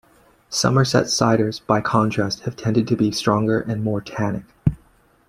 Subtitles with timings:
[0.49, 4.45] Somerset ciders, by contrast, have tended to be stronger and more tannic.